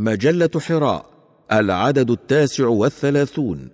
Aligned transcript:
مجلة 0.00 0.50
حراء 0.60 1.06
العدد 1.52 2.10
التاسع 2.10 2.66
والثلاثون. 2.66 3.70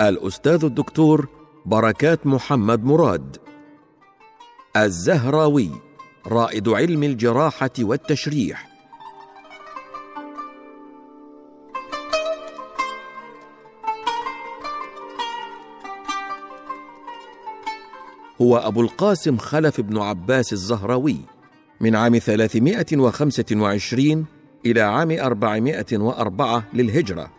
الأستاذ 0.00 0.64
الدكتور 0.64 1.28
بركات 1.66 2.26
محمد 2.26 2.84
مراد. 2.84 3.36
الزهراوي 4.76 5.70
رائد 6.26 6.68
علم 6.68 7.02
الجراحة 7.02 7.70
والتشريح. 7.80 8.71
هو 18.42 18.56
أبو 18.56 18.80
القاسم 18.80 19.36
خلف 19.36 19.80
بن 19.80 19.98
عباس 19.98 20.52
الزهراوي 20.52 21.16
من 21.80 21.96
عام 21.96 22.18
325 22.18 24.26
إلى 24.66 24.80
عام 24.80 25.10
404 25.10 26.64
للهجرة. 26.74 27.30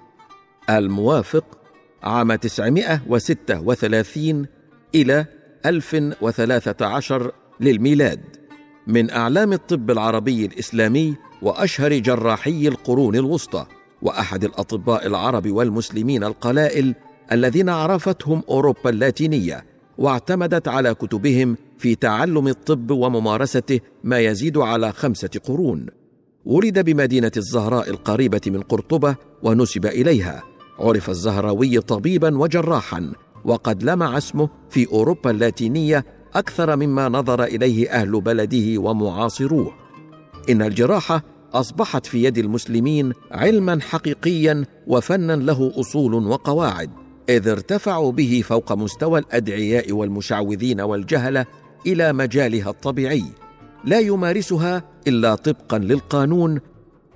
الموافق 0.70 1.46
عام 2.04 2.36
936 2.36 4.46
إلى 4.96 5.26
1013 5.66 7.32
للميلاد 7.60 8.22
من 8.88 9.10
أعلام 9.10 9.54
الطب 9.54 9.92
العربي 9.92 10.46
الإسلامي 10.46 11.16
وأشهر 11.42 11.98
جراحي 11.98 12.68
القرون 12.68 13.16
الوسطى 13.16 13.66
وأحد 14.02 14.44
الأطباء 14.44 15.08
العرب 15.08 15.52
والمسلمين 15.52 16.24
القلائل 16.24 16.96
الذين 17.32 17.70
عرفتهم 17.70 18.44
أوروبا 18.50 18.90
اللاتينية. 18.90 19.73
واعتمدت 19.98 20.68
على 20.68 20.94
كتبهم 20.94 21.58
في 21.78 21.96
تعلم 21.96 22.48
الطب 22.48 22.92
وممارسته 22.92 23.80
ما 24.04 24.20
يزيد 24.20 24.58
على 24.58 24.92
خمسة 24.92 25.30
قرون. 25.46 25.86
ولد 26.46 26.80
بمدينة 26.80 27.32
الزهراء 27.38 27.90
القريبة 27.90 28.42
من 28.48 28.62
قرطبة 28.62 29.16
ونسب 29.44 29.86
إليها. 29.86 30.44
عرف 30.80 31.10
الزهراوي 31.10 31.80
طبيبا 31.80 32.38
وجراحا 32.38 33.12
وقد 33.46 33.84
لمع 33.84 34.18
اسمه 34.18 34.50
في 34.70 34.88
أوروبا 34.88 35.32
اللاتينية 35.32 36.06
أكثر 36.34 36.76
مما 36.76 37.10
نظر 37.10 37.44
إليه 37.44 37.90
أهل 37.90 38.22
بلده 38.22 38.82
ومعاصروه. 38.82 39.74
إن 40.50 40.62
الجراحه 40.62 41.24
أصبحت 41.54 42.06
في 42.06 42.24
يد 42.24 42.38
المسلمين 42.38 43.14
علما 43.32 43.80
حقيقيا 43.82 44.66
وفنا 44.88 45.34
له 45.34 45.72
أصول 45.80 46.14
وقواعد. 46.14 47.03
إذ 47.30 47.48
ارتفعوا 47.48 48.12
به 48.12 48.44
فوق 48.46 48.74
مستوى 48.74 49.20
الأدعياء 49.20 49.92
والمشعوذين 49.92 50.82
والجهلة 50.82 51.46
إلى 51.88 52.14
مجالها 52.14 52.70
الطبيعي 52.70 53.24
لا 53.86 54.00
يمارسها 54.00 54.84
إلا 55.08 55.36
طبقا 55.36 55.78
للقانون 55.78 56.60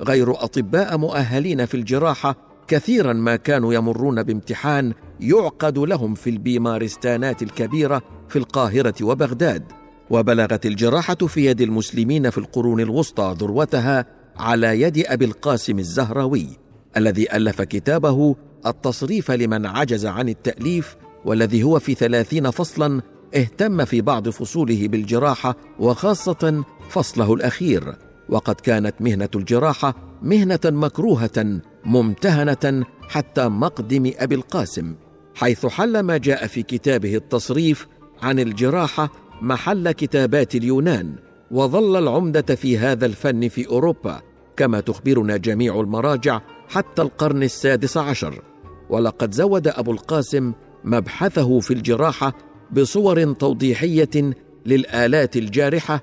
غير 0.01 0.31
أطباء 0.31 0.97
مؤهلين 0.97 1.65
في 1.65 1.77
الجراحة 1.77 2.35
كثيرا 2.67 3.13
ما 3.13 3.35
كانوا 3.35 3.73
يمرون 3.73 4.23
بامتحان 4.23 4.93
يعقد 5.19 5.77
لهم 5.77 6.15
في 6.15 6.29
البيمارستانات 6.29 7.41
الكبيرة 7.41 8.01
في 8.29 8.35
القاهرة 8.35 8.95
وبغداد. 9.01 9.63
وبلغت 10.09 10.65
الجراحة 10.65 11.15
في 11.15 11.45
يد 11.45 11.61
المسلمين 11.61 12.29
في 12.29 12.37
القرون 12.37 12.79
الوسطى 12.79 13.35
ذروتها 13.39 14.05
على 14.37 14.81
يد 14.81 15.03
أبي 15.07 15.25
القاسم 15.25 15.79
الزهراوي. 15.79 16.66
الذي 16.97 17.35
ألف 17.35 17.61
كتابه 17.61 18.35
التصريف 18.65 19.31
لمن 19.31 19.65
عجز 19.65 20.05
عن 20.05 20.29
التأليف 20.29 20.95
والذي 21.25 21.63
هو 21.63 21.79
في 21.79 21.93
ثلاثين 21.93 22.51
فصلا 22.51 23.01
اهتم 23.35 23.85
في 23.85 24.01
بعض 24.01 24.29
فصوله 24.29 24.87
بالجراحة 24.87 25.55
وخاصة 25.79 26.63
فصله 26.89 27.33
الأخير. 27.33 27.95
وقد 28.29 28.55
كانت 28.55 28.95
مهنة 28.99 29.29
الجراحة 29.35 29.95
مهنة 30.21 30.59
مكروهة 30.65 31.59
ممتهنة 31.85 32.85
حتى 33.09 33.47
مقدم 33.47 34.11
أبي 34.17 34.35
القاسم 34.35 34.95
حيث 35.35 35.65
حل 35.65 35.99
ما 35.99 36.17
جاء 36.17 36.47
في 36.47 36.63
كتابه 36.63 37.15
التصريف 37.15 37.87
عن 38.21 38.39
الجراحة 38.39 39.09
محل 39.41 39.91
كتابات 39.91 40.55
اليونان 40.55 41.15
وظل 41.51 41.97
العمدة 41.97 42.55
في 42.55 42.77
هذا 42.77 43.05
الفن 43.05 43.47
في 43.47 43.67
أوروبا. 43.67 44.21
كما 44.57 44.79
تخبرنا 44.79 45.37
جميع 45.37 45.79
المراجع 45.79 46.41
حتى 46.69 47.01
القرن 47.01 47.43
السادس 47.43 47.97
عشر 47.97 48.41
ولقد 48.89 49.33
زود 49.33 49.67
أبو 49.67 49.91
القاسم 49.91 50.53
مبحثه 50.83 51.59
في 51.59 51.73
الجراحة 51.73 52.33
بصور 52.71 53.33
توضيحية 53.33 54.33
للآلات 54.65 55.37
الجارحة 55.37 56.01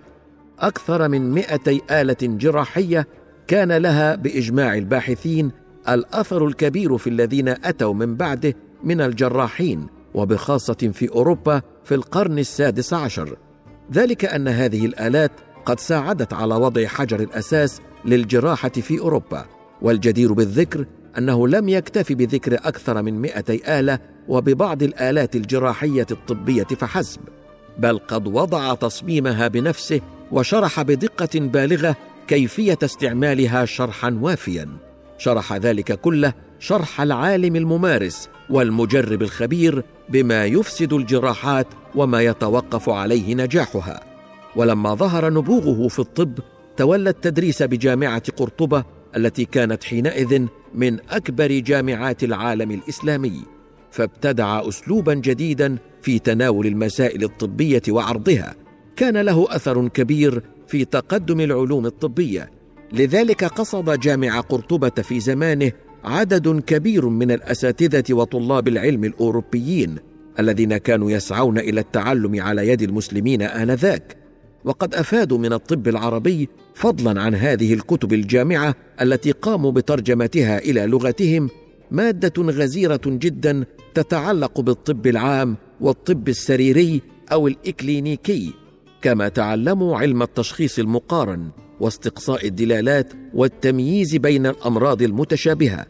أكثر 0.58 1.08
من 1.08 1.30
مئتي 1.30 1.80
آلة 1.90 2.16
جراحية 2.22 3.06
كان 3.46 3.72
لها 3.72 4.14
بإجماع 4.14 4.74
الباحثين 4.74 5.50
الأثر 5.88 6.46
الكبير 6.46 6.98
في 6.98 7.10
الذين 7.10 7.48
أتوا 7.48 7.94
من 7.94 8.16
بعده 8.16 8.54
من 8.84 9.00
الجراحين 9.00 9.86
وبخاصة 10.14 10.90
في 10.92 11.08
أوروبا 11.08 11.62
في 11.84 11.94
القرن 11.94 12.38
السادس 12.38 12.92
عشر. 12.92 13.36
ذلك 13.92 14.24
أن 14.24 14.48
هذه 14.48 14.86
الآلات 14.86 15.32
قد 15.64 15.80
ساعدت 15.80 16.32
على 16.32 16.54
وضع 16.54 16.86
حجر 16.86 17.20
الأساس 17.20 17.80
للجراحة 18.04 18.68
في 18.68 18.98
أوروبا. 18.98 19.46
والجدير 19.84 20.32
بالذكر 20.32 20.84
أنه 21.18 21.48
لم 21.48 21.68
يكتف 21.68 22.12
بذكر 22.12 22.54
أكثر 22.54 23.02
من 23.02 23.20
مئتي 23.20 23.80
آلة 23.80 23.98
وببعض 24.28 24.82
الآلات 24.82 25.36
الجراحية 25.36 26.06
الطبية 26.10 26.64
فحسب 26.64 27.20
بل 27.78 27.98
قد 27.98 28.26
وضع 28.26 28.74
تصميمها 28.74 29.48
بنفسه 29.48 30.00
وشرح 30.32 30.82
بدقة 30.82 31.40
بالغة 31.40 31.96
كيفية 32.28 32.78
استعمالها 32.82 33.64
شرحا 33.64 34.18
وافيا. 34.20 34.68
شرح 35.18 35.52
ذلك 35.52 36.00
كله 36.00 36.32
شرح 36.58 37.00
العالم 37.00 37.56
الممارس 37.56 38.28
والمجرب 38.50 39.22
الخبير 39.22 39.84
بما 40.08 40.44
يفسد 40.44 40.92
الجراحات 40.92 41.66
وما 41.94 42.22
يتوقف 42.22 42.88
عليه 42.88 43.34
نجاحها. 43.34 44.00
ولما 44.56 44.94
ظهر 44.94 45.32
نبوغه 45.32 45.88
في 45.88 45.98
الطب 45.98 46.38
تولى 46.76 47.10
التدريس 47.10 47.62
بجامعة 47.62 48.22
قرطبة 48.36 48.84
التي 49.16 49.44
كانت 49.44 49.84
حينئذ 49.84 50.46
من 50.74 50.98
أكبر 51.10 51.52
جامعات 51.52 52.24
العالم 52.24 52.70
الإسلامي 52.70 53.42
فابتدع 53.90 54.68
اسلوبا 54.68 55.14
جديدا 55.14 55.76
في 56.02 56.18
تناول 56.18 56.66
المسائل 56.66 57.24
الطبية 57.24 57.82
وعرضها. 57.88 58.54
كان 58.96 59.16
له 59.16 59.46
أثر 59.50 59.88
كبير 59.88 60.42
في 60.66 60.84
تقدم 60.84 61.40
العلوم 61.40 61.86
الطبية. 61.86 62.50
لذلك 62.92 63.44
قصد 63.44 64.00
جامع 64.00 64.40
قرطبة 64.40 65.02
في 65.02 65.20
زمانه 65.20 65.72
عدد 66.04 66.60
كبير 66.60 67.08
من 67.08 67.30
الأساتذة 67.30 68.14
وطلاب 68.14 68.68
العلم 68.68 69.04
الأوروبيين 69.04 69.96
الذين 70.38 70.76
كانوا 70.76 71.10
يسعون 71.10 71.58
إلى 71.58 71.80
التعلم 71.80 72.40
على 72.40 72.68
يد 72.68 72.82
المسلمين 72.82 73.42
آنذاك. 73.42 74.23
وقد 74.64 74.94
أفادوا 74.94 75.38
من 75.38 75.52
الطب 75.52 75.88
العربي 75.88 76.48
فضلا 76.74 77.20
عن 77.20 77.34
هذه 77.34 77.74
الكتب 77.74 78.12
الجامعة 78.12 78.74
التي 79.00 79.30
قاموا 79.32 79.72
بترجمتها 79.72 80.58
إلى 80.58 80.86
لغتهم 80.86 81.50
مادة 81.90 82.42
غزيرة 82.42 83.00
جدا 83.06 83.64
تتعلق 83.94 84.60
بالطب 84.60 85.06
العام 85.06 85.56
والطب 85.80 86.28
السريري 86.28 87.02
أو 87.32 87.48
الإكلينيكي 87.48 88.52
كما 89.02 89.28
تعلموا 89.28 89.96
علم 89.98 90.22
التشخيص 90.22 90.78
المقارن 90.78 91.48
واستقصاء 91.80 92.46
الدلالات 92.46 93.12
والتمييز 93.34 94.16
بين 94.16 94.46
الأمراض 94.46 95.02
المتشابهة. 95.02 95.86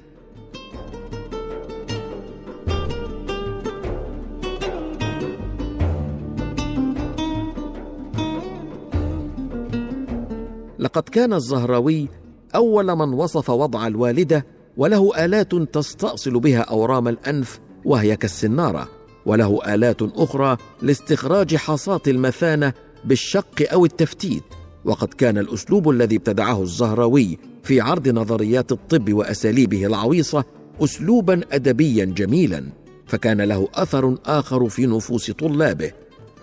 لقد 10.94 11.08
كان 11.08 11.32
الزهراوي 11.32 12.08
أول 12.55 12.96
من 12.96 13.12
وصف 13.12 13.50
وضع 13.50 13.87
الوالدة 13.87 14.46
وله 14.76 15.25
آلات 15.25 15.55
تستأصل 15.55 16.41
بها 16.41 16.61
أورام 16.61 17.08
الأنف 17.08 17.61
وهي 17.85 18.17
كالسنارة 18.17 18.88
وله 19.26 19.75
آلات 19.75 20.02
أخرى 20.02 20.56
لاستخراج 20.82 21.56
حصات 21.56 22.08
المثانة 22.08 22.73
بالشق 23.05 23.73
أو 23.73 23.85
التفتيت. 23.85 24.43
وقد 24.85 25.08
كان 25.08 25.38
الأسلوب 25.38 25.91
الذي 25.91 26.17
ابتدعه 26.17 26.62
الزهراوي 26.62 27.38
في 27.62 27.81
عرض 27.81 28.08
نظريات 28.08 28.73
الطب 28.73 29.12
وأساليبه 29.12 29.87
العويصة 29.87 30.44
اسلوبا 30.81 31.40
ادبيا 31.52 32.05
جميلا 32.05 32.64
فكان 33.06 33.40
له 33.40 33.69
أثر 33.75 34.19
آخر 34.26 34.69
في 34.69 34.87
نفوس 34.87 35.31
طلابه. 35.31 35.93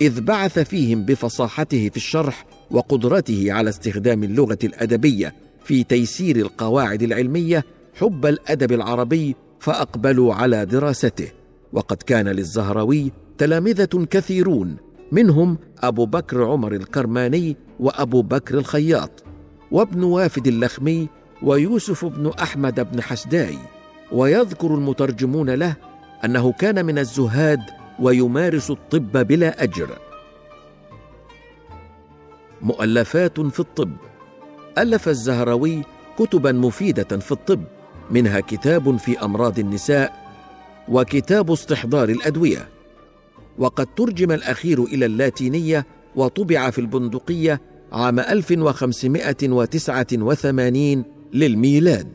إذ 0.02 0.22
بعث 0.22 0.60
فيهم 0.60 1.06
بفصاحته 1.06 1.90
في 1.90 1.98
الشرح 1.98 2.46
وقدرته 2.72 3.46
على 3.54 3.70
استخدام 3.70 4.24
اللغة 4.24 4.58
الأدبية 4.64 5.36
في 5.64 5.84
تيسير 5.84 6.36
القواعد 6.36 7.02
العلمية 7.04 7.66
حب 7.96 8.26
الأدب 8.26 8.72
العربي 8.72 9.36
فأقبلوا 9.60 10.34
على 10.34 10.66
دراسته. 10.66 11.28
وقد 11.74 11.98
كان 11.98 12.28
للزهراوي 12.28 13.12
تلامذة 13.38 14.08
كثيرون 14.10 14.78
منهم 15.12 15.58
أبو 15.80 16.06
بكر 16.06 16.44
عمر 16.44 16.74
الكرماني 16.74 17.58
وأبو 17.80 18.22
بكر 18.22 18.58
الخياط 18.58 19.24
وابن 19.72 20.04
وافد 20.04 20.48
اللخمي 20.48 21.10
ويوسف 21.44 22.06
بن 22.06 22.32
أحمد 22.42 22.92
بن 22.92 23.02
حسداي. 23.02 23.58
ويذكر 24.12 24.76
المترجمون 24.76 25.50
له 25.50 25.76
أنه 26.26 26.52
كان 26.52 26.86
من 26.86 26.98
الزهاد 26.98 27.62
ويمارس 28.00 28.72
الطب 28.72 29.28
بلا 29.28 29.64
أجر. 29.64 29.90
مؤلفات 32.62 33.40
في 33.40 33.60
الطب. 33.60 33.92
ألف 34.78 35.10
الزهروي 35.10 35.82
كتبا 36.20 36.52
مفيدة 36.52 37.18
في 37.18 37.32
الطب 37.32 37.64
منها 38.12 38.40
كتاب 38.40 38.98
في 38.98 39.20
أمراض 39.20 39.60
النساء 39.60 40.22
وكتاب 40.88 41.52
استحضار 41.52 42.10
الأدوية. 42.10 42.68
وقد 43.58 43.88
ترجم 43.96 44.32
الأخير 44.32 44.84
إلى 44.84 45.06
اللاتينية 45.06 45.86
وطبع 46.16 46.70
في 46.70 46.82
البندقية 46.82 47.62
عام 47.92 48.20
1589 48.20 51.04
للميلاد. 51.34 52.08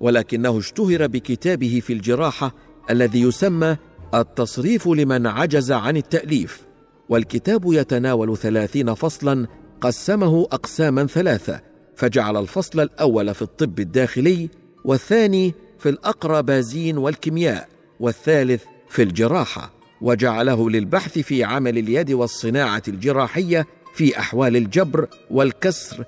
ولكنه 0.00 0.58
اشتهر 0.58 1.06
بكتابه 1.06 1.80
في 1.86 1.92
الجراحة 1.92 2.54
الذي 2.90 3.20
يسمى 3.20 3.76
التصريف 4.14 4.88
لمن 4.88 5.26
عجز 5.26 5.72
عن 5.72 5.96
التأليف 5.96 6.62
والكتاب 7.08 7.72
يتناول 7.72 8.36
ثلاثين 8.36 8.94
فصلا 8.94 9.46
قسمه 9.80 10.48
أقساما 10.52 11.06
ثلاثة 11.06 11.60
فجعل 11.96 12.36
الفصل 12.36 12.80
الأول 12.80 13.34
في 13.34 13.42
الطب 13.42 13.80
الداخلي 13.80 14.48
والثاني 14.84 15.54
في 15.78 15.88
الأقربازين 15.88 16.98
والكيمياء 16.98 17.68
والثالث 18.00 18.64
في 18.88 19.02
الجراحة 19.02 19.72
وجعله 20.00 20.70
للبحث 20.70 21.18
في 21.18 21.44
عمل 21.44 21.78
اليد 21.78 22.12
والصناعة 22.12 22.82
الجراحية 22.88 23.66
في 23.94 24.18
أحوال 24.18 24.56
الجبر 24.56 25.08
والكسر 25.30 26.04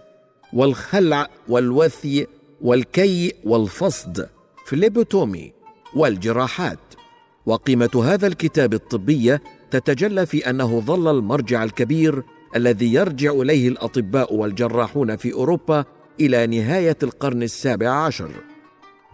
والخلع 0.53 1.29
والوثي 1.49 2.27
والكي 2.63 3.33
والفصد 3.45 4.29
phlebotomy 4.67 5.53
والجراحات. 5.97 6.79
وقيمة 7.47 8.03
هذا 8.05 8.27
الكتاب 8.27 8.75
الطبية 8.75 9.43
تتجلى 9.71 10.27
في 10.27 10.51
أنه 10.51 10.81
ظل 10.81 11.19
المرجع 11.19 11.65
الكبير 11.65 12.23
الذي 12.57 12.95
يرجع 12.95 13.33
إليه 13.33 13.69
الأطباء 13.69 14.35
والجراحون 14.35 15.17
في 15.17 15.33
أوروبا 15.33 15.85
إلى 16.21 16.47
نهاية 16.47 16.97
القرن 17.03 17.43
السابع 17.43 17.91
عشر. 17.91 18.31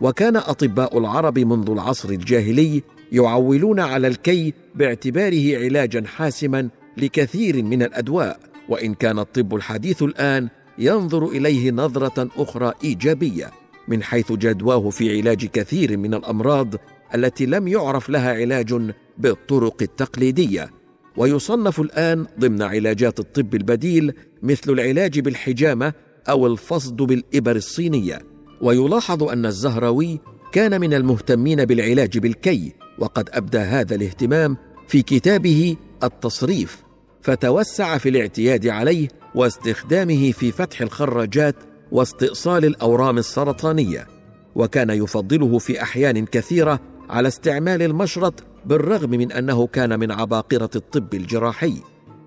وكان 0.01 0.37
أطباء 0.37 0.99
العرب 0.99 1.39
منذ 1.39 1.71
العصر 1.71 2.09
الجاهلي 2.09 2.83
يعولون 3.13 3.81
على 3.81 4.09
الكي 4.09 4.55
باعتباره 4.75 5.59
علاجا 5.65 6.05
حاسما 6.07 6.69
لكثير 6.97 7.63
من 7.63 7.83
الأدواء 7.83 8.41
وإن 8.69 8.95
كان 8.95 9.19
الطب 9.19 9.55
الحديث 9.55 10.03
الآن 10.03 10.49
ينظر 10.79 11.27
إليه 11.27 11.71
نظرة 11.71 12.29
أخرى 12.37 12.73
إيجابية 12.85 13.51
من 13.89 14.03
حيث 14.03 14.33
جدواه 14.33 14.91
في 14.91 15.19
علاج 15.19 15.47
كثير 15.47 15.97
من 15.97 16.15
الأمراض 16.15 16.75
التي 17.15 17.47
لم 17.47 17.69
يعرف 17.69 18.11
لها 18.11 18.33
علاج 18.33 18.93
بالطرق 19.19 19.83
التقليدية. 19.83 20.71
ويصنف 21.17 21.81
الآن 21.81 22.27
ضمن 22.41 22.63
علاجات 22.63 23.21
الطب 23.21 23.55
البديل 23.55 24.13
مثل 24.43 24.73
العلاج 24.73 25.21
بالحجامة 25.21 25.93
أو 26.29 26.47
الفصد 26.47 26.97
بالإبر 26.97 27.57
الصينية. 27.57 28.23
ويلاحظ 28.61 29.23
أن 29.23 29.47
الزهراوي 29.47 30.21
كان 30.53 30.81
من 30.81 30.95
المهتمين 30.95 31.65
بالعلاج 31.65 32.19
بالكي 32.19 32.73
وقد 32.99 33.29
أبدى 33.33 33.59
هذا 33.59 33.95
الاهتمام 33.95 34.57
في 34.89 35.03
كتابه 35.03 35.77
التصريف 36.03 36.83
فتوسع 37.23 37.99
في 37.99 38.09
الاعتياد 38.09 38.67
عليه 38.67 39.09
واستخدامه 39.35 40.33
في 40.33 40.53
فتح 40.53 40.81
الخراجات 40.81 41.57
واستئصال 41.93 42.65
الأورام 42.65 43.19
السرطانية. 43.19 44.07
وكان 44.55 44.91
يفضله 44.91 45.59
في 45.59 45.83
أحيان 45.83 46.27
كثيرة 46.27 46.81
على 47.11 47.29
استعمال 47.29 47.83
المشرط 47.83 48.35
بالرغم 48.65 49.11
من 49.11 49.33
أنه 49.33 49.67
كان 49.67 49.99
من 49.99 50.11
عباقرة 50.11 50.71
الطب 50.77 51.15
الجراحي. 51.15 51.75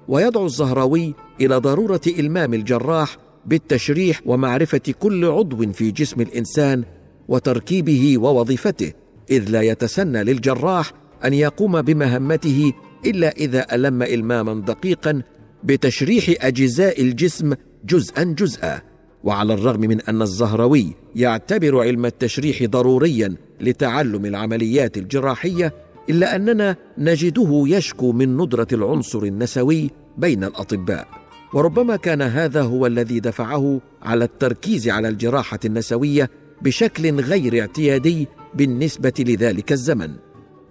ويدعو 0.08 0.46
الزهراوي 0.46 1.16
إلى 1.42 1.56
ضرورة 1.56 2.02
إلمام 2.08 2.54
الجراح 2.54 3.18
بالتشريح 3.46 4.22
ومعرفة 4.26 4.94
كل 5.00 5.26
عضو 5.26 5.72
في 5.72 5.92
جسم 5.92 6.22
الإنسان 6.22 6.84
وتركيبه 7.28 8.18
ووظيفته 8.18 8.94
إذ 9.32 9.50
لا 9.50 9.62
يتسنى 9.62 10.24
للجراح 10.24 10.92
أن 11.26 11.34
يقوم 11.34 11.82
بمهمته 11.82 12.74
إلا 13.06 13.30
إذا 13.30 13.76
ألم 13.76 14.04
إلماما 14.04 14.54
دقيقا 14.62 15.22
بتشريح 15.64 16.46
أجزاء 16.46 17.02
الجسم 17.02 17.54
جزءا 17.86 18.24
جزءا. 18.24 18.82
وعلى 19.24 19.54
الرغم 19.54 19.80
من 19.80 20.02
أن 20.02 20.22
الزهروي 20.22 20.94
يعتبر 21.16 21.80
علم 21.80 22.06
التشريح 22.06 22.64
ضروريا 22.64 23.36
لتعلم 23.62 24.26
العمليات 24.26 24.98
الجراحية 24.98 25.74
إلا 26.10 26.36
أننا 26.36 26.76
نجده 26.98 27.64
يشكو 27.68 28.12
من 28.12 28.38
ندرة 28.38 28.68
العنصر 28.74 29.24
النسوي 29.24 29.90
بين 30.18 30.44
الأطباء. 30.44 31.08
وربما 31.54 31.96
كان 31.96 32.22
هذا 32.22 32.62
هو 32.62 32.86
الذي 32.86 33.20
دفعه 33.20 33.82
على 34.02 34.24
التركيز 34.24 34.90
على 34.90 35.08
الجراحة 35.08 35.60
النسوية 35.66 36.30
بشكل 36.62 37.20
غير 37.20 37.62
اعتيادي 37.62 38.28
بالنسبة 38.54 39.14
لذلك 39.20 39.72
الزمن. 39.72 40.12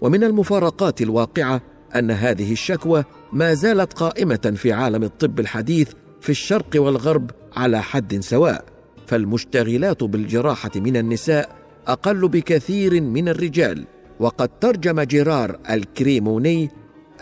ومن 0.00 0.24
المفارقات 0.24 1.02
الواقعة 1.02 1.62
أن 1.96 2.10
هذه 2.10 2.52
الشكوى 2.52 3.04
ما 3.32 3.54
زالت 3.54 3.92
قائمة 3.92 4.52
في 4.56 4.72
عالم 4.72 5.02
الطب 5.02 5.40
الحديث 5.40 5.88
في 6.20 6.30
الشرق 6.30 6.70
والغرب 6.74 7.30
على 7.56 7.82
حد 7.82 8.20
سواء 8.20 8.64
فالمشتغلات 9.06 10.04
بالجراحة 10.04 10.70
من 10.76 10.96
النساء 10.96 11.56
أقل 11.86 12.28
بكثير 12.28 13.00
من 13.00 13.28
الرجال 13.28 13.84
وقد 14.20 14.48
ترجم 14.60 15.00
جيرار 15.00 15.58
الكريموني 15.70 16.70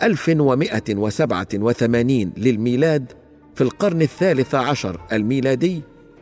1187 0.03 2.33
للميلاد 2.37 3.11
في 3.55 3.61
القرن 3.61 4.01
الثالث 4.01 4.55
عشر 4.55 4.99
الميلادي 5.11 5.81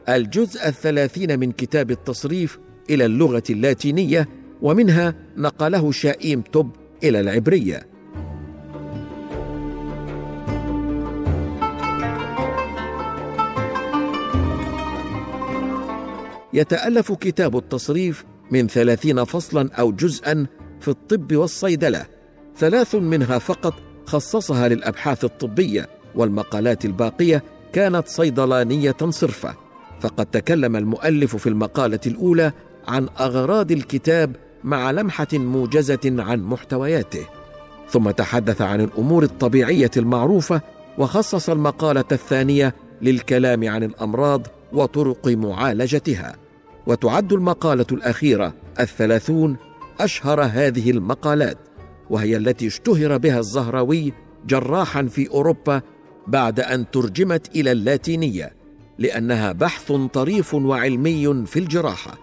الجزء 0.09 0.68
الثلاثين 0.68 1.39
من 1.39 1.51
كتاب 1.51 1.92
التصريف 1.92 2.59
إلى 2.89 3.06
اللغة 3.06 3.44
اللاتينية 3.50 4.27
ومنها 4.62 5.15
نقله 5.38 5.92
شائيم 5.92 6.42
توب 6.42 6.69
إلى 7.04 7.19
العبرية. 7.19 7.96
يتألف 16.57 17.11
كتاب 17.11 17.57
التصريف 17.57 18.26
من 18.52 18.68
ثلاثين 18.68 19.23
فصلا 19.23 19.69
أو 19.73 19.92
جزءا 19.92 20.47
في 20.80 20.87
الطب 20.87 21.35
والصيدلة. 21.35 22.06
ثلاث 22.57 22.95
منها 22.95 23.40
فقط 23.40 23.73
خصصها 24.06 24.68
للأبحاث 24.68 25.26
الطبية 25.26 25.90
والمقالات 26.16 26.85
الباقية 26.85 27.44
كانت 27.73 28.07
صيدلانية 28.07 28.95
صرفة. 29.09 29.56
فقد 30.02 30.26
تكلم 30.26 30.76
المؤلف 30.76 31.35
في 31.35 31.49
المقالة 31.49 31.99
الأولى 32.07 32.52
عن 32.87 33.07
أغراض 33.19 33.71
الكتاب 33.71 34.35
مع 34.64 34.92
لمحة 34.92 35.28
موجزة 35.33 35.99
عن 36.06 36.42
محتوياته. 36.42 37.26
ثم 37.90 38.11
تحدث 38.11 38.61
عن 38.61 38.81
الأمور 38.81 39.23
الطبيعية 39.23 39.92
المعروفة 39.97 40.61
وخصص 40.97 41.49
المقالة 41.49 42.06
الثانية 42.11 42.76
للكلام 43.02 43.69
عن 43.69 43.83
الأمراض 43.83 44.47
وطرق 44.73 45.28
معالجتها. 45.28 46.46
وتعد 46.87 47.33
المقالة 47.33 47.85
الأخيرة 47.91 48.53
الثلاثون 48.79 49.57
أشهر 49.99 50.41
هذه 50.41 50.91
المقالات 50.91 51.57
وهي 52.09 52.37
التي 52.37 52.67
اشتهر 52.67 53.17
بها 53.17 53.39
الزهراوي 53.39 54.13
جراحا 54.47 55.06
في 55.06 55.29
أوروبا 55.29 55.81
بعد 56.27 56.59
أن 56.59 56.91
ترجمت 56.91 57.56
إلى 57.56 57.71
اللاتينية 57.71 58.53
لأنها 58.99 59.51
بحث 59.51 59.91
طريف 60.13 60.53
وعلمي 60.53 61.45
في 61.45 61.59
الجراحة. 61.59 62.17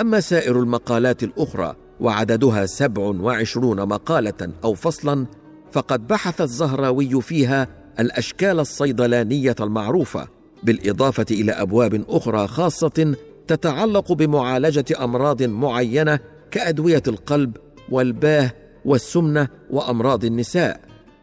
أما 0.00 0.20
سائر 0.20 0.60
المقالات 0.60 1.22
الأخرى 1.22 1.76
وعددها 2.00 2.66
سبع 2.66 3.02
وعشرون 3.02 3.88
مقالة 3.88 4.52
أو 4.64 4.74
فصلا 4.74 5.26
فقد 5.72 6.06
بحث 6.06 6.40
الزهراوي 6.40 7.22
فيها 7.22 7.68
الأشكال 8.00 8.60
الصيدلانية 8.60 9.56
المعروفة 9.60 10.28
بالإضافة 10.62 11.26
إلى 11.30 11.52
أبواب 11.52 12.04
أخرى 12.08 12.46
خاصة 12.48 13.14
تتعلق 13.46 14.12
بمعالجة 14.12 14.84
أمراض 15.04 15.42
معينة 15.42 16.18
كأدوية 16.50 17.02
القلب 17.08 17.56
والباه 17.90 18.50
والسمنة 18.84 19.48
وأمراض 19.70 20.24
النساء 20.24 20.80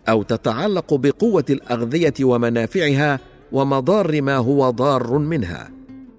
أو 0.10 0.24
تتعلق 0.24 0.94
بقوة 0.94 1.46
الأغذية 1.50 2.14
ومنافعها 2.22 3.20
ومضار 3.52 4.22
ما 4.22 4.38
هو 4.38 4.70
ضار 4.70 5.18
منها. 5.18 5.70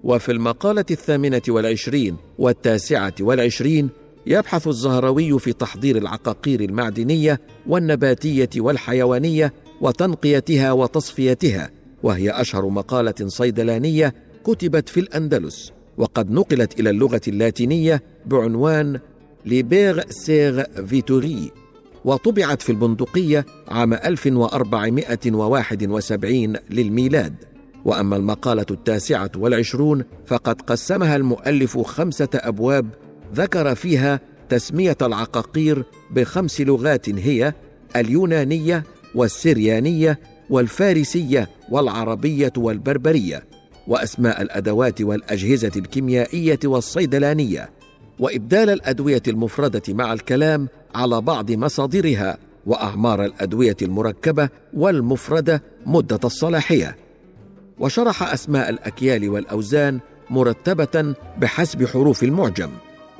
وفي 0.03 0.31
المقالة 0.31 0.85
الثامنة 0.91 1.41
والعشرين 1.47 2.17
والتاسعة 2.37 3.13
والعشرين 3.19 3.89
يبحث 4.25 4.67
الزهروي 4.67 5.39
في 5.39 5.53
تحضير 5.53 5.97
العقاقير 5.97 6.61
المعدنية 6.61 7.41
والنباتية 7.67 8.49
والحيوانية 8.57 9.53
وتنقيتها 9.81 10.71
وتصفيتها 10.71 11.69
وهي 12.03 12.31
أشهر 12.41 12.69
مقالة 12.69 13.27
صيدلانية 13.27 14.13
كتبت 14.43 14.89
في 14.89 14.99
الأندلس. 14.99 15.71
وقد 15.97 16.31
نقلت 16.31 16.79
إلى 16.79 16.89
اللغة 16.89 17.21
اللاتينية 17.27 18.03
بعنوان 18.25 18.99
ليبيغ 19.45 20.01
سيغ 20.09 20.63
فيتوري 20.87 21.51
وطبعت 22.05 22.61
في 22.61 22.71
البندقية 22.71 23.45
عام 23.67 23.93
1471 23.93 26.55
للميلاد. 26.69 27.35
وأما 27.85 28.15
المقالة 28.15 28.65
التاسعة 28.71 29.31
والعشرون 29.35 30.03
فقد 30.25 30.61
قسمها 30.61 31.15
المؤلف 31.15 31.77
خمسة 31.77 32.29
أبواب 32.35 32.87
ذكر 33.35 33.75
فيها 33.75 34.19
تسمية 34.49 34.97
العقاقير 35.01 35.83
بخمس 36.11 36.61
لغات 36.61 37.09
هي 37.09 37.53
اليونانية 37.95 38.83
والسريانية 39.15 40.19
والفارسية 40.49 41.49
والعربية 41.69 42.53
والبربرية. 42.57 43.43
وأسماء 43.87 44.41
الأدوات 44.41 45.01
والأجهزة 45.01 45.71
الكيميائية 45.75 46.59
والصيدلانية 46.65 47.69
وإبدال 48.19 48.69
الأدوية 48.69 49.23
المفردة 49.27 49.81
مع 49.89 50.13
الكلام 50.13 50.67
على 50.95 51.21
بعض 51.21 51.51
مصادرها 51.51 52.37
وأعمار 52.65 53.25
الأدوية 53.25 53.77
المركبة 53.81 54.49
والمفردة 54.73 55.63
مدة 55.85 56.19
الصلاحية. 56.23 56.95
وشرح 57.79 58.33
أسماء 58.33 58.69
الأكيال 58.69 59.29
والأوزان 59.29 59.99
مرتبة 60.29 61.15
بحسب 61.37 61.85
حروف 61.85 62.23
المعجم. 62.23 62.69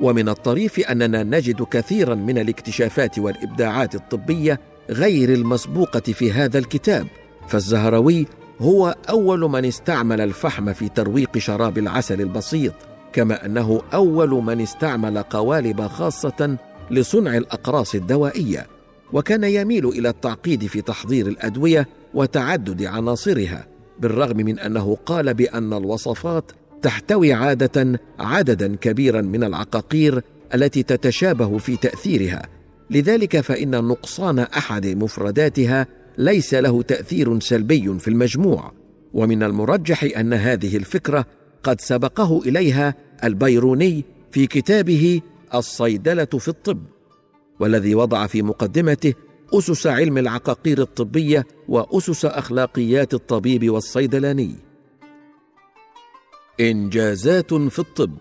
ومن 0.00 0.28
الطريف 0.28 0.80
أننا 0.80 1.22
نجد 1.22 1.62
كثيرا 1.62 2.14
من 2.14 2.38
الاكتشافات 2.38 3.18
والإبداعات 3.18 3.94
الطبية 3.94 4.60
غير 4.90 5.32
المسبوقة 5.32 6.00
في 6.00 6.32
هذا 6.32 6.58
الكتاب 6.58 7.06
فالزهروي 7.48 8.26
هو 8.60 8.94
أول 9.08 9.40
من 9.40 9.64
استعمل 9.64 10.20
الفحم 10.20 10.72
في 10.72 10.88
ترويق 10.88 11.38
شراب 11.38 11.78
العسل 11.78 12.20
البسيط 12.20 12.72
كما 13.12 13.46
أنه 13.46 13.80
أول 13.94 14.30
من 14.30 14.60
استعمل 14.60 15.18
قوالب 15.18 15.86
خاصة 15.86 16.56
لصنع 16.90 17.36
الأقراص 17.36 17.94
الدوائية 17.94 18.66
وكان 19.12 19.44
يميل 19.44 19.86
إلى 19.88 20.08
التعقيد 20.08 20.66
في 20.66 20.80
تحضير 20.80 21.26
الأدوية 21.26 21.88
وتعدد 22.14 22.82
عناصرها 22.82 23.66
بالرغم 24.00 24.36
من 24.36 24.58
أنه 24.58 24.96
قال 25.06 25.34
بأن 25.34 25.72
الوصفات 25.72 26.52
تحتوي 26.82 27.32
عادة 27.32 28.00
عددا 28.18 28.76
كبيرا 28.76 29.20
من 29.20 29.44
العقاقير 29.44 30.22
التي 30.54 30.82
تتشابه 30.82 31.58
في 31.58 31.76
تأثيرها 31.76 32.42
لذلك 32.90 33.40
فإن 33.40 33.70
نقصان 33.70 34.38
أحد 34.38 34.86
مفرداتها 34.86 35.86
ليس 36.18 36.54
له 36.54 36.82
تأثير 36.82 37.40
سلبي 37.40 37.98
في 37.98 38.08
المجموع 38.08 38.72
ومن 39.14 39.42
المرجح 39.42 40.04
أن 40.18 40.32
هذه 40.32 40.76
الفكرة 40.76 41.26
قد 41.62 41.80
سبقه 41.80 42.42
إليها 42.46 42.94
البيروني 43.24 44.04
في 44.30 44.46
كتابه 44.46 45.20
الصيدلة 45.54 46.24
في 46.24 46.48
الطب 46.48 46.82
والذي 47.60 47.94
وضع 47.94 48.26
في 48.26 48.42
مقدمته 48.42 49.14
أسس 49.52 49.86
علم 49.86 50.18
العقاقير 50.18 50.82
الطبية 50.82 51.46
وأسس 51.68 52.24
أخلاقيات 52.24 53.14
الطبيب 53.14 53.70
والصيدلاني. 53.70 54.54
إنجازات 56.60 57.54
في 57.54 57.78
الطب. 57.78 58.12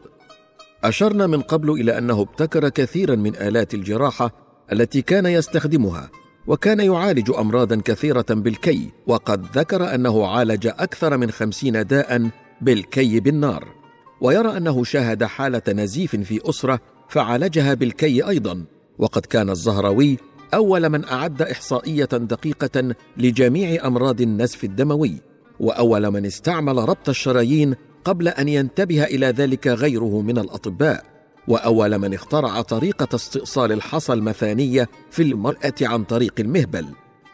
أشرنا 0.83 1.27
من 1.27 1.41
قبل 1.41 1.71
إلى 1.71 1.97
أنه 1.97 2.21
ابتكر 2.21 2.69
كثيرا 2.69 3.15
من 3.15 3.35
آلات 3.35 3.73
الجراحة 3.73 4.31
التي 4.71 5.01
كان 5.01 5.25
يستخدمها. 5.25 6.09
وكان 6.47 6.79
يعالج 6.79 7.31
امراضا 7.31 7.81
كثيرة 7.85 8.25
بالكي 8.29 8.91
وقد 9.07 9.45
ذكر 9.57 9.95
أنه 9.95 10.27
عالج 10.27 10.67
أكثر 10.67 11.17
من 11.17 11.31
خمسين 11.31 11.85
داء 11.85 12.29
بالكي 12.61 13.19
بالنار. 13.19 13.67
ويرى 14.21 14.57
أنه 14.57 14.83
شاهد 14.83 15.23
حالة 15.23 15.61
نزيف 15.69 16.15
في 16.15 16.49
أسرة 16.49 16.79
فعالجها 17.09 17.73
بالكي 17.73 18.27
أيضا. 18.27 18.65
وقد 18.99 19.25
كان 19.25 19.49
الزهراوي 19.49 20.17
أول 20.53 20.89
من 20.89 21.05
أعد 21.05 21.41
إحصائية 21.41 22.05
دقيقة 22.05 22.95
لجميع 23.17 23.87
أمراض 23.87 24.21
النزف 24.21 24.63
الدموي 24.63 25.21
وأول 25.59 26.11
من 26.11 26.25
استعمل 26.25 26.77
ربط 26.77 27.09
الشرايين 27.09 27.75
قبل 28.05 28.27
أن 28.27 28.49
ينتبه 28.49 29.03
إلى 29.03 29.25
ذلك 29.25 29.67
غيره 29.67 30.21
من 30.21 30.37
الأطباء. 30.37 31.12
وأول 31.47 31.97
من 31.97 32.13
اخترع 32.13 32.61
طريقة 32.61 33.15
استئصال 33.15 33.71
الحصى 33.71 34.13
المثانية 34.13 34.89
في 35.11 35.23
المرأة 35.23 35.73
عن 35.81 36.03
طريق 36.03 36.33
المهبل. 36.39 36.85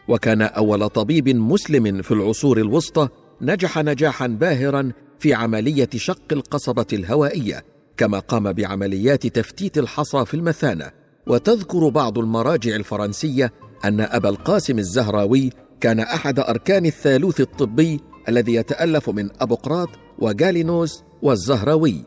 وكان 0.07 0.41
أول 0.41 0.89
طبيب 0.89 1.29
مسلم 1.29 2.01
في 2.01 2.11
العصور 2.11 2.57
الوسطى 2.57 3.07
نجح 3.41 3.77
نجاحا 3.77 4.27
باهرا 4.27 4.91
في 5.19 5.33
عملية 5.33 5.89
شق 5.95 6.21
القصبة 6.31 6.85
الهوائية 6.93 7.63
كما 7.97 8.19
قام 8.19 8.53
بعمليات 8.53 9.27
تفتيت 9.27 9.77
الحصى 9.77 10.25
في 10.25 10.33
المثانة. 10.33 10.91
وتذكر 11.27 11.89
بعض 11.89 12.17
المراجع 12.17 12.75
الفرنسية 12.75 13.53
أن 13.85 14.01
أبا 14.01 14.29
القاسم 14.29 14.79
الزهراوي 14.79 15.49
كان 15.81 15.99
أحد 15.99 16.39
أركان 16.39 16.85
الثالوث 16.85 17.41
الطبي 17.41 17.99
الذي 18.29 18.53
يتألف 18.53 19.09
من 19.09 19.29
أبقراط 19.41 19.89
وجالينوس 20.19 21.03
والزهراوي. 21.21 22.05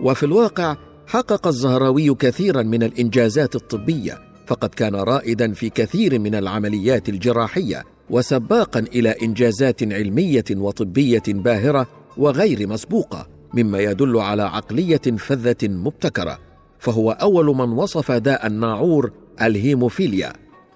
وفي 0.00 0.22
الواقع 0.22 0.76
حقق 1.10 1.46
الزهراوي 1.46 2.14
كثيرا 2.14 2.62
من 2.62 2.82
الإنجازات 2.82 3.56
الطبية 3.56 4.18
فقد 4.46 4.68
كان 4.68 4.94
رائدا 4.94 5.52
في 5.52 5.70
كثير 5.70 6.18
من 6.18 6.34
العمليات 6.34 7.08
الجراحية 7.08 7.84
وسباقا 8.10 8.80
إلى 8.80 9.14
إنجازات 9.22 9.82
علمية 9.92 10.44
وطبية 10.50 11.22
باهرة 11.28 11.86
وغير 12.16 12.68
مسبوقة 12.68 13.26
مما 13.54 13.78
يدل 13.78 14.16
على 14.18 14.42
عقلية 14.42 15.00
فذة 15.18 15.68
مبتكرة. 15.68 16.38
فهو 16.78 17.10
أول 17.10 17.46
من 17.46 17.72
وصف 17.72 18.12
داء 18.12 18.46
الناعور 18.46 19.12
الهيموفيليا 19.42 20.32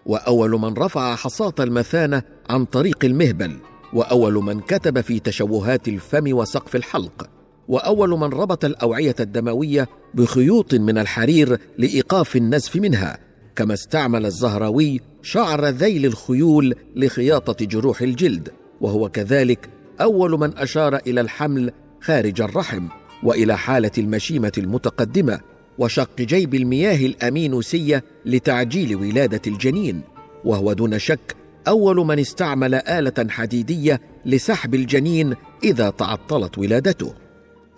وأول 0.07 0.50
من 0.50 0.75
رفع 0.75 1.14
حصاة 1.14 1.55
المثانة 1.61 2.23
عن 2.50 2.64
طريق 2.64 3.05
المهبل 3.05 3.57
وأول 3.93 4.35
من 4.35 4.61
كتب 4.61 5.00
في 5.00 5.21
تشوهات 5.21 5.88
الفم 5.88 6.37
وسقف 6.37 6.76
الحلق. 6.76 7.34
وأول 7.68 8.11
من 8.11 8.28
ربط 8.33 8.64
الأوعية 8.64 9.14
الدموية 9.21 9.88
بخيوط 10.14 10.75
من 10.75 10.99
الحرير 10.99 11.59
لإيقاف 11.78 12.37
النزف 12.37 12.76
منها 12.76 13.18
كما 13.56 13.75
استعمل 13.75 14.26
الزهراوي 14.26 15.00
شعر 15.23 15.66
ذيل 15.66 16.06
الخيول 16.06 16.75
لخياطة 16.97 17.66
جروح 17.66 18.02
الجلد 18.02 18.49
وهو 18.80 19.09
كذلك 19.09 19.68
أول 20.00 20.30
من 20.30 20.59
أشار 20.59 20.97
إلى 20.97 21.21
الحمل 21.21 21.73
خارج 22.00 22.40
الرحم 22.40 22.88
وإلى 23.23 23.59
حالة 23.59 23.90
المشيمة 23.99 24.52
المتقدمة 24.59 25.40
وشق 25.78 26.21
جيب 26.21 26.54
المياه 26.54 27.06
الأمينوسية 27.06 28.04
لتعجيل 28.26 28.97
ولادة 28.97 29.40
الجنين 29.47 30.00
وهو 30.44 30.73
دون 30.73 30.99
شك 30.99 31.37
أول 31.68 31.97
من 31.97 32.18
استعمل 32.18 32.75
آلة 32.75 33.30
حديدية 33.30 34.00
لسحب 34.26 34.75
الجنين 34.75 35.35
إذا 35.64 35.90
تعطلت 35.90 36.59
ولادته. 36.59 37.24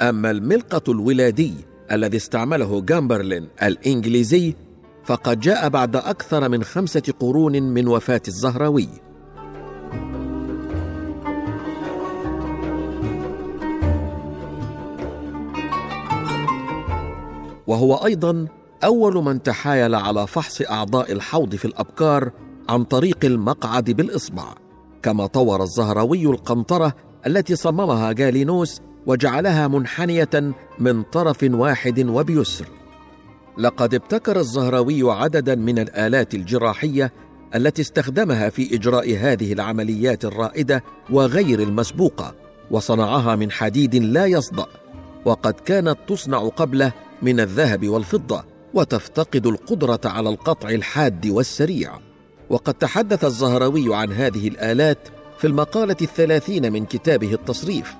أما 0.02 0.30
الملقة 0.30 0.92
الولادي 0.92 1.54
الذي 1.92 2.16
استعمله 2.16 2.80
جامبرلين 2.80 3.48
الإنجليزي 3.62 4.54
فقد 5.04 5.40
جاء 5.40 5.68
بعد 5.68 5.96
أكثر 5.96 6.48
من 6.48 6.64
خمسة 6.64 7.02
قرون 7.20 7.62
من 7.62 7.88
وفاة 7.88 8.22
الزهراوي. 8.28 8.88
وهو 17.66 17.94
أيضا 17.94 18.46
أول 18.84 19.14
من 19.24 19.42
تحايل 19.42 19.94
على 19.94 20.26
فحص 20.26 20.62
أعضاء 20.62 21.12
الحوض 21.12 21.54
في 21.54 21.64
الأبكار 21.64 22.30
عن 22.68 22.84
طريق 22.84 23.18
المقعد 23.24 23.90
بالإصبع 23.90 24.44
كما 25.02 25.26
طور 25.26 25.62
الزهراوي 25.62 26.26
القنطرة 26.26 26.92
التي 27.26 27.56
صممها 27.56 28.12
جالينوس 28.12 28.80
وجعلها 29.06 29.68
منحنية 29.68 30.54
من 30.78 31.02
طرف 31.02 31.38
واحد 31.42 32.08
وبيسر. 32.08 32.66
لقد 33.58 33.94
ابتكر 33.94 34.38
الزهراوي 34.38 35.12
عددا 35.12 35.54
من 35.54 35.78
الآلات 35.78 36.34
الجراحية 36.34 37.12
التي 37.54 37.82
استخدمها 37.82 38.48
في 38.48 38.74
إجراء 38.74 39.16
هذه 39.16 39.52
العمليات 39.52 40.24
الرائدة 40.24 40.84
وغير 41.10 41.60
المسبوقة 41.60 42.34
وصنعها 42.70 43.36
من 43.36 43.50
حديد 43.50 43.94
لا 43.94 44.26
يصدأ 44.26 44.66
وقد 45.24 45.52
كانت 45.52 45.96
تصنع 46.08 46.48
قبله 46.48 46.92
من 47.22 47.40
الذهب 47.40 47.88
والفضة 47.88 48.44
وتفتقد 48.74 49.46
القدرة 49.46 50.00
على 50.04 50.28
القطع 50.28 50.68
الحاد 50.68 51.26
والسريع. 51.26 51.98
وقد 52.50 52.74
تحدث 52.74 53.24
الزهراوي 53.24 53.96
عن 53.96 54.12
هذه 54.12 54.48
الآلات 54.48 55.08
في 55.38 55.46
المقالة 55.46 55.96
الثلاثين 56.02 56.72
من 56.72 56.84
كتابه 56.84 57.32
التصريف. 57.34 57.94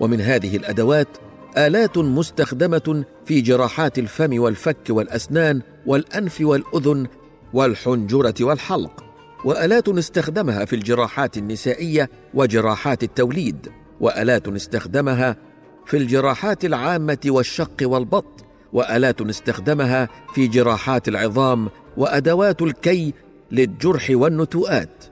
ومن 0.00 0.20
هذه 0.20 0.56
الأدوات 0.56 1.08
آلات 1.56 1.98
مستخدمة 1.98 3.04
في 3.24 3.40
جراحات 3.40 3.98
الفم 3.98 4.40
والفك 4.40 4.90
والأسنان 4.90 5.62
والأنف 5.86 6.40
والأذن 6.40 7.06
والحنجرة 7.52 8.34
والحلق 8.40 9.04
وآلات 9.44 9.88
استخدمها 9.88 10.64
في 10.64 10.76
الجراحات 10.76 11.36
النسائية 11.36 12.10
وجراحات 12.34 13.02
التوليد 13.02 13.68
وآلات 14.00 14.48
استخدمها 14.48 15.36
في 15.86 15.96
الجراحات 15.96 16.64
العامة 16.64 17.18
والشق 17.26 17.76
والبط 17.82 18.44
وآلات 18.72 19.20
استخدمها 19.20 20.08
في 20.34 20.46
جراحات 20.46 21.08
العظام 21.08 21.68
وأدوات 21.96 22.62
الكي 22.62 23.14
للجرح 23.52 24.06
والنتوءات. 24.10 25.04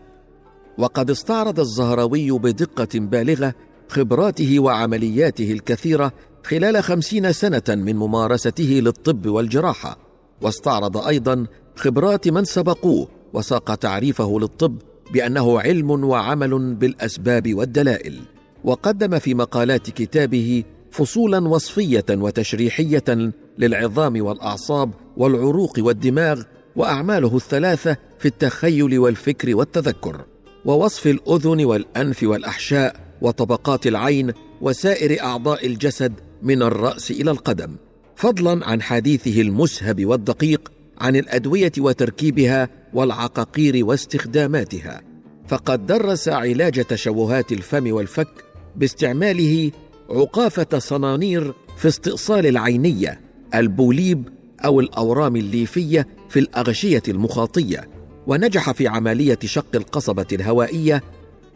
وقد 0.78 1.10
استعرض 1.10 1.60
الزهراوي 1.60 2.30
بدقة 2.30 2.88
بالغة 2.94 3.54
خبراته 3.88 4.60
وعملياته 4.60 5.52
الكثيرة 5.52 6.12
خلال 6.44 6.82
خمسين 6.82 7.32
سنة 7.32 7.62
من 7.68 7.96
ممارسته 7.96 8.80
للطب 8.84 9.26
والجراحة. 9.26 9.98
واستعرض 10.40 10.96
أيضا 10.96 11.46
خبرات 11.76 12.28
من 12.28 12.44
سبقوه 12.44 13.08
وساق 13.32 13.74
تعريفه 13.74 14.38
للطب 14.40 14.78
بأنه 15.12 15.60
علم 15.60 16.04
وعمل 16.04 16.74
بالأسباب 16.74 17.54
والدلائل. 17.54 18.20
وقدم 18.64 19.18
في 19.18 19.34
مقالات 19.34 19.90
كتابه 19.90 20.64
فصولا 20.90 21.48
وصفية 21.48 22.04
وتشريحية 22.10 23.32
للعظام 23.58 24.22
والأعصاب 24.26 24.90
والعروق 25.16 25.74
والدماغ 25.78 26.42
وأعماله 26.76 27.36
الثلاثة 27.36 27.96
في 28.18 28.28
التخيل 28.28 28.98
والفكر 28.98 29.56
والتذكر. 29.56 30.24
ووصف 30.64 31.06
الأذن 31.06 31.64
والأنف 31.64 32.22
والأحشاء 32.22 33.07
وطبقات 33.20 33.86
العين 33.86 34.32
وسائر 34.60 35.22
أعضاء 35.22 35.66
الجسد 35.66 36.12
من 36.42 36.62
الرأس 36.62 37.10
إلى 37.10 37.30
القدم. 37.30 37.76
فضلا 38.16 38.66
عن 38.66 38.82
حديثه 38.82 39.40
المسهب 39.40 40.06
والدقيق 40.06 40.72
عن 40.98 41.16
الأدوية 41.16 41.72
وتركيبها 41.78 42.68
والعقاقير 42.94 43.84
واستخداماتها. 43.84 45.00
فقد 45.48 45.86
درس 45.86 46.28
علاج 46.28 46.84
تشوهات 46.84 47.52
الفم 47.52 47.92
والفك 47.92 48.44
باستعماله 48.76 49.70
عقافة 50.10 50.78
صنانير 50.78 51.54
في 51.76 51.88
استئصال 51.88 52.46
العينية 52.46 53.20
البوليب 53.54 54.28
أو 54.64 54.80
الأورام 54.80 55.36
الليفية 55.36 56.06
في 56.28 56.38
الأغشية 56.38 57.02
المخاطية. 57.08 57.88
ونجح 58.26 58.70
في 58.70 58.88
عملية 58.88 59.38
شق 59.44 59.66
القصبة 59.74 60.26
الهوائية 60.32 61.02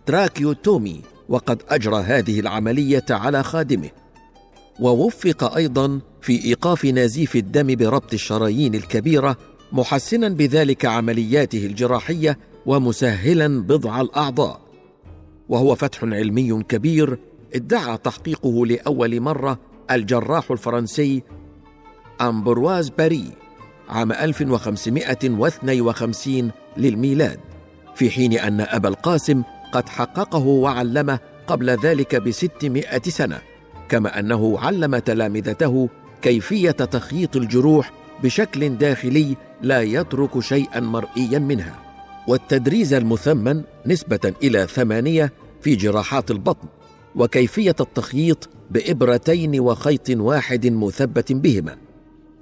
tracheotomy. 0.06 1.02
وقد 1.28 1.62
أجرى 1.68 2.02
هذه 2.02 2.40
العملية 2.40 3.04
على 3.10 3.42
خادمه. 3.42 3.90
ووفق 4.80 5.56
أيضا 5.56 6.00
في 6.20 6.44
إيقاف 6.44 6.84
نزيف 6.84 7.36
الدم 7.36 7.74
بربط 7.74 8.12
الشرايين 8.12 8.74
الكبيرة 8.74 9.36
محسنا 9.72 10.28
بذلك 10.28 10.84
عملياته 10.84 11.66
الجراحية 11.66 12.38
ومسهلا 12.66 13.62
بضع 13.62 14.00
الأعضاء. 14.00 14.60
وهو 15.48 15.74
فتح 15.74 16.04
علمي 16.04 16.62
كبير 16.62 17.18
ادعى 17.54 17.98
تحقيقه 17.98 18.66
لأول 18.66 19.20
مرة 19.20 19.58
الجراح 19.90 20.50
الفرنسي 20.50 21.22
أمبرواز 22.20 22.88
باري 22.88 23.24
عام 23.88 24.12
1552 24.12 26.50
للميلاد 26.76 27.40
في 27.94 28.10
حين 28.10 28.32
أن 28.32 28.60
أبا 28.60 28.88
القاسم 28.88 29.42
قد 29.72 29.88
حققه 29.88 30.46
وعلمه 30.46 31.18
قبل 31.46 31.70
ذلك 31.70 32.16
بستمائة 32.16 33.02
سنة 33.02 33.38
كما 33.88 34.18
أنه 34.18 34.58
علم 34.58 34.98
تلامذته 34.98 35.88
كيفية 36.22 36.70
تخييط 36.70 37.36
الجروح 37.36 37.92
بشكل 38.22 38.76
داخلي 38.76 39.36
لا 39.62 39.82
يترك 39.82 40.40
شيئا 40.40 40.80
مرئيا 40.80 41.38
منها 41.38 41.74
والتدريز 42.28 42.94
المثمن 42.94 43.62
نسبة 43.86 44.32
إلى 44.42 44.66
ثمانية 44.66 45.32
في 45.60 45.76
جراحات 45.76 46.30
البطن 46.30 46.68
وكيفية 47.16 47.76
التخييط 47.80 48.48
بإبرتين 48.70 49.60
وخيط 49.60 50.10
واحد 50.10 50.66
مثبت 50.66 51.32
بهما 51.32 51.76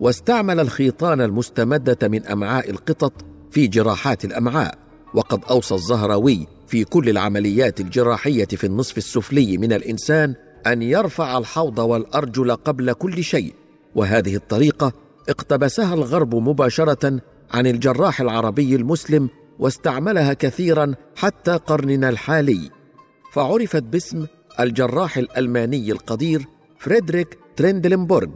واستعمل 0.01 0.61
الخيطان 0.61 1.21
المستمدة 1.21 2.09
من 2.09 2.27
أمعاء 2.27 2.71
القطط 2.71 3.13
في 3.51 3.67
جراحات 3.67 4.25
الأمعاء 4.25 4.79
وقد 5.15 5.45
أوصى 5.45 5.75
الزهراوي 5.75 6.47
في 6.71 6.85
كل 6.85 7.09
العمليات 7.09 7.81
الجراحية 7.81 8.45
في 8.45 8.65
النصف 8.65 8.99
السفلي 8.99 9.59
من 9.59 9.73
الإنسان 9.73 10.35
أن 10.67 10.83
يرفع 10.83 11.39
الحوض 11.39 11.79
والأرجل 11.79 12.57
قبل 12.57 12.93
كل 12.93 13.25
شيء. 13.25 13.55
وهذه 13.95 14.37
الطريقة 14.37 14.93
اقتبسها 15.29 15.95
الغرب 15.95 16.35
مباشرة 16.35 17.21
عن 17.51 17.67
الجراح 17.67 18.21
العربي 18.21 18.77
المسلم 18.77 19.29
واستعملها 19.59 20.33
كثيرا 20.33 20.95
حتى 21.17 21.51
قرننا 21.51 22.09
الحالي. 22.09 22.71
فعرفت 23.33 23.83
باسم 23.83 24.27
الجراح 24.61 25.17
الألماني 25.17 25.93
القدير 25.93 26.47
فريدريك 26.79 27.39
تريندلنبورغ 27.57 28.31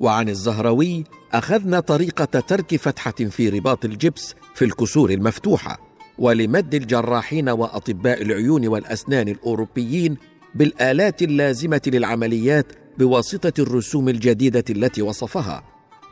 وعن 0.00 0.28
الزهروي 0.28 1.04
أخذنا 1.32 1.80
طريقة 1.80 2.40
ترك 2.40 2.76
فتحة 2.76 3.10
في 3.10 3.48
رباط 3.48 3.84
الجبس 3.84 4.34
في 4.54 4.64
الكسور 4.64 5.10
المفتوحة. 5.10 5.87
ولمد 6.18 6.74
الجراحين 6.74 7.48
وأطباء 7.48 8.22
العيون 8.22 8.68
والأسنان 8.68 9.28
الأوروبيين 9.28 10.16
بالآلات 10.54 11.22
اللازمة 11.22 11.80
للعمليات 11.86 12.72
بواسطة 12.98 13.62
الرسوم 13.62 14.08
الجديدة 14.08 14.64
التي 14.70 15.02
وصفها. 15.02 15.62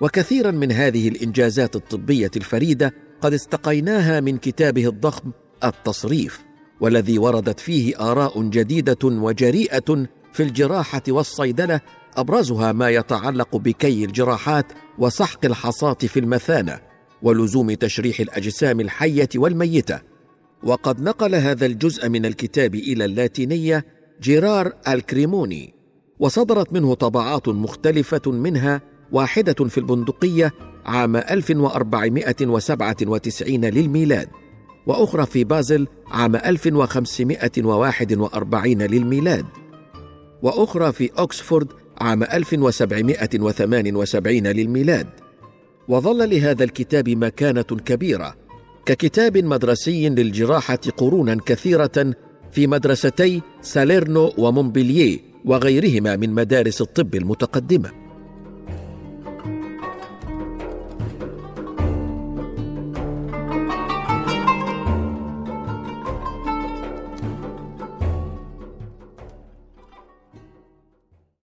وكثيرا 0.00 0.50
من 0.50 0.72
هذه 0.72 1.08
الإنجازات 1.08 1.76
الطبية 1.76 2.30
الفريدة 2.36 2.94
قد 3.20 3.32
استقيناها 3.32 4.20
من 4.20 4.38
كتابه 4.38 4.88
الضخم 4.88 5.30
التصريف 5.64 6.44
والذي 6.80 7.18
وردت 7.18 7.60
فيه 7.60 8.10
آراء 8.10 8.42
جديدة 8.42 8.98
وجريئة 9.04 10.06
في 10.32 10.42
الجراحة 10.42 11.02
والصيدلة 11.08 11.80
أبرزها 12.16 12.72
ما 12.72 12.90
يتعلق 12.90 13.56
بكي 13.56 14.04
الجراحات 14.04 14.66
وسحق 14.98 15.44
الحصاه 15.44 15.94
في 15.94 16.20
المثانة. 16.20 16.80
ولزوم 17.26 17.74
تشريح 17.74 18.20
الأجسام 18.20 18.80
الحية 18.80 19.28
والميتة. 19.36 20.00
وقد 20.62 21.00
نقل 21.00 21.34
هذا 21.34 21.66
الجزء 21.66 22.08
من 22.08 22.26
الكتاب 22.26 22.74
إلى 22.74 23.04
اللاتينية 23.04 23.86
جيرار 24.22 24.72
الكريموني 24.88 25.74
وصدرت 26.18 26.72
منه 26.72 26.94
طبعات 26.94 27.48
مختلفة 27.48 28.20
منها 28.26 28.80
واحدة 29.12 29.68
في 29.68 29.78
البندقية 29.78 30.52
عام 30.84 31.16
1497 31.16 33.64
للميلاد 33.64 34.28
وأخرى 34.86 35.26
في 35.26 35.44
بازل 35.44 35.86
عام 36.08 36.36
1541 36.36 38.82
للميلاد 38.82 39.44
وأخرى 40.42 40.92
في 40.92 41.10
أكسفورد 41.16 41.68
عام 42.00 42.22
1778 42.22 44.46
للميلاد. 44.46 45.25
وظل 45.88 46.30
لهذا 46.30 46.64
الكتاب 46.64 47.08
مكانة 47.08 47.62
كبيرة 47.62 48.34
ككتاب 48.86 49.38
مدرسي 49.38 50.08
للجراحة 50.08 50.80
قرونا 50.96 51.38
كثيرة 51.46 52.14
في 52.52 52.66
مدرستي 52.66 53.42
ساليرنو 53.62 54.32
ومونبلييه 54.38 55.18
وغيرهما 55.44 56.16
من 56.16 56.30
مدارس 56.30 56.80
الطب 56.80 57.14
المتقدمة. 57.14 58.05